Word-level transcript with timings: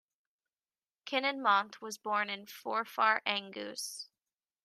Kininmonth 1.05 1.79
was 1.79 1.99
born 1.99 2.31
in 2.31 2.47
Forfar, 2.47 3.21
Angus. 3.23 4.09